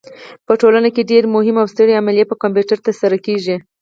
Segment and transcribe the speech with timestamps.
[0.45, 3.55] په ټوله نړۍ کې ډېرې مهمې او سترې عملیې په کمپیوټر ترسره کېږي.